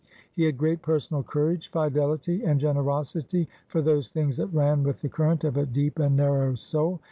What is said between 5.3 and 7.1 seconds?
of a deep and nar row soul.